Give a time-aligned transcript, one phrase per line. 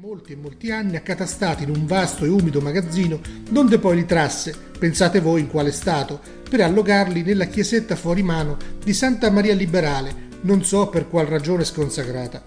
[0.00, 3.18] molti e molti anni accatastati in un vasto e umido magazzino
[3.50, 8.56] donde poi li trasse, pensate voi in quale stato, per allogarli nella chiesetta fuori mano
[8.80, 12.40] di Santa Maria Liberale, non so per qual ragione sconsacrata,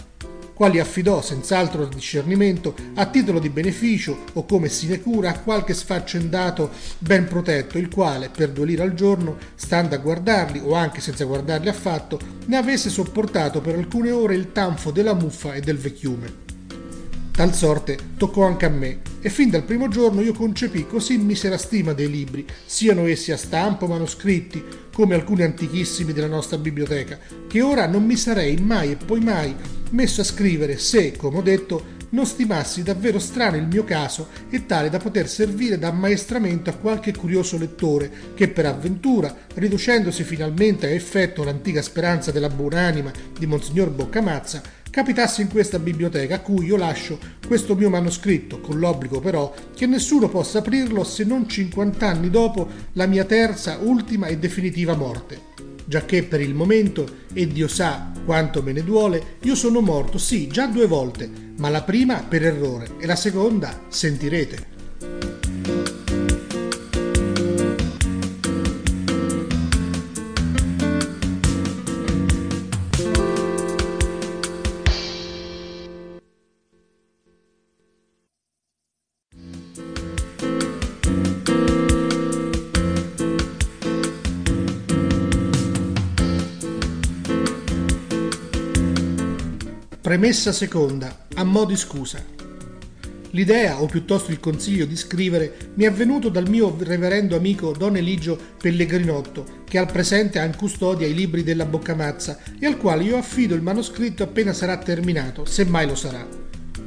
[0.54, 7.28] quali affidò senz'altro discernimento a titolo di beneficio o come sinecura a qualche sfaccendato ben
[7.28, 11.68] protetto, il quale per due lire al giorno, stando a guardarli o anche senza guardarli
[11.68, 16.51] affatto, ne avesse sopportato per alcune ore il tanfo della muffa e del vecchiume.
[17.42, 19.00] Tal sorte toccò anche a me.
[19.20, 23.38] E fin dal primo giorno io concepì così misera stima dei libri, siano essi a
[23.38, 27.18] stampo, manoscritti, come alcuni antichissimi della nostra biblioteca,
[27.48, 29.56] che ora non mi sarei mai e poi mai
[29.90, 34.66] messo a scrivere se, come ho detto, non stimassi davvero strano il mio caso e
[34.66, 40.88] tale da poter servire da ammaestramento a qualche curioso lettore che per avventura, riducendosi finalmente
[40.88, 46.66] a effetto l'antica speranza della buonanima di Monsignor Boccamazza, capitasse in questa biblioteca a cui
[46.66, 52.08] io lascio questo mio manoscritto, con l'obbligo però che nessuno possa aprirlo se non 50
[52.08, 55.50] anni dopo la mia terza, ultima e definitiva morte.
[55.84, 60.48] Giacché per il momento, e Dio sa quanto me ne duole, io sono morto, sì,
[60.48, 64.81] già due volte, ma la prima per errore e la seconda sentirete.
[90.12, 92.22] Premessa seconda, a mo' di scusa.
[93.30, 97.96] L'idea, o piuttosto il consiglio di scrivere, mi è venuto dal mio reverendo amico Don
[97.96, 103.04] Eligio Pellegrinotto, che al presente ha in custodia i libri della Boccamazza e al quale
[103.04, 106.28] io affido il manoscritto appena sarà terminato, se mai lo sarà.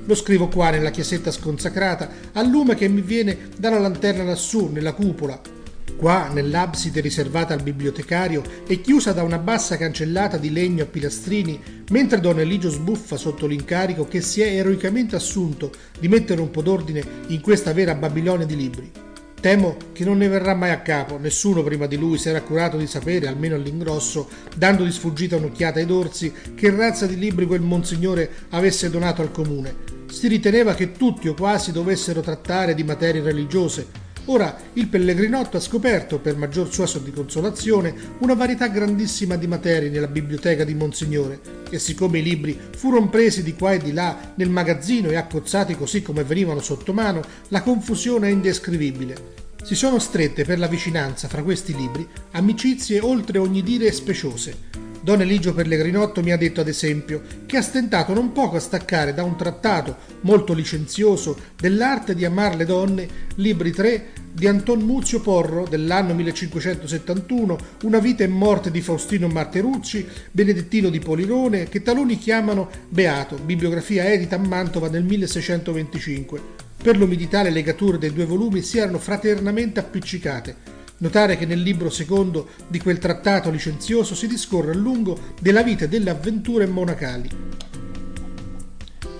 [0.04, 4.92] Lo scrivo qua nella chiesetta sconsacrata, al lume che mi viene dalla lanterna lassù, nella
[4.92, 5.40] cupola,
[5.96, 11.60] Qua, nell'abside riservata al bibliotecario e chiusa da una bassa cancellata di legno a pilastrini,
[11.90, 16.62] mentre Don Eligio sbuffa sotto l'incarico che si è eroicamente assunto di mettere un po'
[16.62, 18.90] d'ordine in questa vera Babilonia di libri.
[19.40, 22.78] Temo che non ne verrà mai a capo, nessuno prima di lui si era curato
[22.78, 27.60] di sapere, almeno all'ingrosso, dando di sfuggita un'occhiata ai dorsi, che razza di libri quel
[27.60, 29.74] monsignore avesse donato al comune.
[30.10, 35.60] Si riteneva che tutti o quasi dovessero trattare di materie religiose, Ora il pellegrinotto ha
[35.60, 41.78] scoperto, per maggior sua consolazione, una varietà grandissima di materie nella biblioteca di Monsignore, e
[41.78, 46.00] siccome i libri furono presi di qua e di là nel magazzino e accozzati così
[46.00, 49.42] come venivano sotto mano, la confusione è indescrivibile.
[49.62, 55.20] Si sono strette per la vicinanza fra questi libri amicizie oltre ogni dire speciose, Don
[55.20, 59.22] Eligio Pellegrinotto mi ha detto ad esempio che ha stentato non poco a staccare da
[59.22, 65.66] un trattato molto licenzioso dell'arte di amare le donne, libri 3 di Anton Muzio Porro
[65.68, 72.70] dell'anno 1571, Una vita e morte di Faustino Marterucci, Benedettino di Polirone, che taluni chiamano
[72.88, 76.40] Beato, bibliografia edita a Mantova nel 1625.
[76.82, 81.90] Per l'umidità le legature dei due volumi si erano fraternamente appiccicate Notare che nel libro
[81.90, 87.43] secondo di quel trattato licenzioso si discorre a lungo della vita e delle avventure monacali.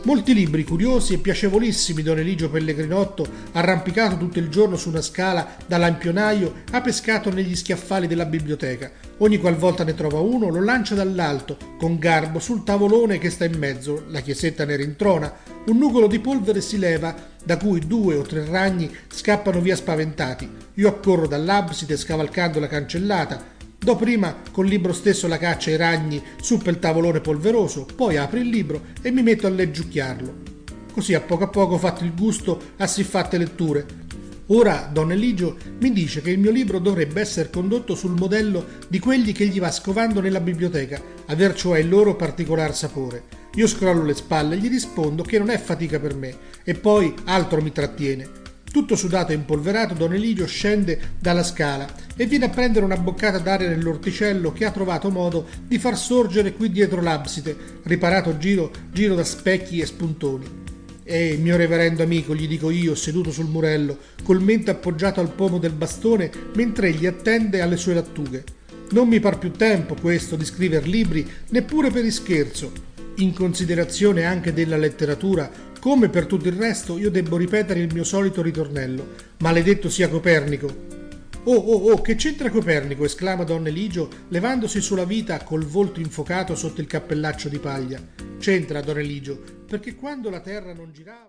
[0.05, 5.57] Molti libri curiosi e piacevolissimi Don Eligio Pellegrinotto, arrampicato tutto il giorno su una scala
[5.67, 8.91] da lampionaio, ha pescato negli schiaffali della biblioteca.
[9.19, 13.57] Ogni qualvolta ne trova uno, lo lancia dall'alto, con garbo, sul tavolone che sta in
[13.57, 15.33] mezzo, la chiesetta ne rintrona.
[15.69, 20.51] Un nugolo di polvere si leva, da cui due o tre ragni scappano via spaventati.
[20.75, 23.43] Io accorro dall'abside scavalcando la cancellata,
[23.85, 28.17] Do prima col libro stesso la caccia ai ragni su per il tavolone polveroso, poi
[28.17, 30.35] apro il libro e mi metto a leggiucchiarlo.
[30.91, 33.85] Così a poco a poco ho fatto il gusto a siffatte letture.
[34.47, 38.99] Ora Don Eligio mi dice che il mio libro dovrebbe essere condotto sul modello di
[38.99, 43.25] quelli che gli va scovando nella biblioteca, aver cioè il loro particolar sapore.
[43.57, 46.35] Io scrollo le spalle e gli rispondo che non è fatica per me,
[46.65, 48.44] e poi altro mi trattiene.
[48.75, 51.87] Tutto sudato e impolverato, Don Eligio scende dalla scala
[52.17, 56.55] e viene a prendere una boccata d'aria nell'orticello che ha trovato modo di far sorgere
[56.55, 60.63] qui dietro l'abside, riparato giro, giro da specchi e spuntoni.
[61.05, 65.59] E mio reverendo amico, gli dico io, seduto sul murello, col mento appoggiato al pomo
[65.59, 68.43] del bastone, mentre egli attende alle sue lattughe.
[68.91, 72.73] Non mi par più tempo questo di scriver libri, neppure per ischerzo.
[73.19, 75.49] In considerazione anche della letteratura,
[75.85, 79.07] come per tutto il resto, io debbo ripetere il mio solito ritornello.
[79.41, 80.67] Maledetto sia Copernico!
[81.43, 83.05] Oh, oh, oh, che c'entra Copernico?
[83.05, 88.01] esclama Don Eligio, levandosi sulla vita col volto infocato sotto il cappellaccio di paglia.
[88.39, 89.39] C'entra, Don Eligio,
[89.69, 91.21] perché quando la terra non girava.